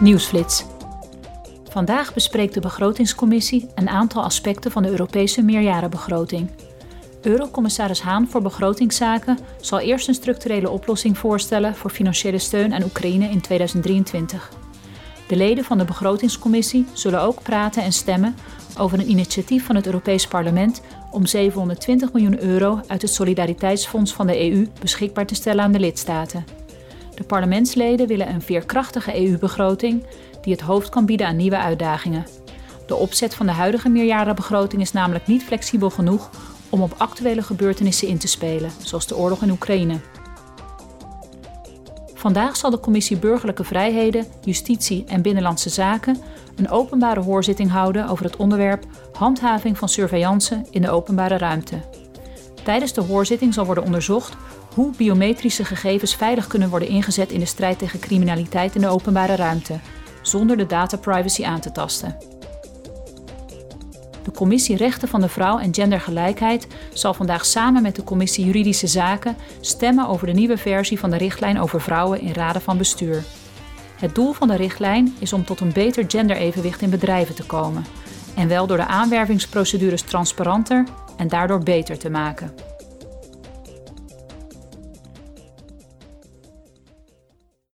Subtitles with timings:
[0.00, 0.64] Nieuwsflits.
[1.70, 6.50] Vandaag bespreekt de begrotingscommissie een aantal aspecten van de Europese meerjarenbegroting.
[7.22, 13.28] Eurocommissaris Haan voor begrotingszaken zal eerst een structurele oplossing voorstellen voor financiële steun aan Oekraïne
[13.28, 14.50] in 2023.
[15.28, 18.36] De leden van de begrotingscommissie zullen ook praten en stemmen
[18.78, 24.26] over een initiatief van het Europees Parlement om 720 miljoen euro uit het Solidariteitsfonds van
[24.26, 26.61] de EU beschikbaar te stellen aan de lidstaten.
[27.14, 30.06] De parlementsleden willen een veerkrachtige EU-begroting
[30.40, 32.26] die het hoofd kan bieden aan nieuwe uitdagingen.
[32.86, 36.30] De opzet van de huidige meerjarenbegroting is namelijk niet flexibel genoeg
[36.68, 40.00] om op actuele gebeurtenissen in te spelen, zoals de oorlog in Oekraïne.
[42.14, 46.16] Vandaag zal de Commissie Burgerlijke Vrijheden, Justitie en Binnenlandse Zaken
[46.56, 51.80] een openbare hoorzitting houden over het onderwerp handhaving van surveillance in de openbare ruimte.
[52.62, 54.36] Tijdens de hoorzitting zal worden onderzocht
[54.74, 59.36] hoe biometrische gegevens veilig kunnen worden ingezet in de strijd tegen criminaliteit in de openbare
[59.36, 59.78] ruimte,
[60.22, 62.16] zonder de dataprivacy aan te tasten.
[64.24, 68.86] De Commissie Rechten van de Vrouw en Gendergelijkheid zal vandaag samen met de Commissie Juridische
[68.86, 73.24] Zaken stemmen over de nieuwe versie van de richtlijn over vrouwen in raden van bestuur.
[73.96, 77.84] Het doel van de richtlijn is om tot een beter genderevenwicht in bedrijven te komen
[78.34, 80.84] en wel door de aanwervingsprocedures transparanter
[81.16, 82.71] en daardoor beter te maken.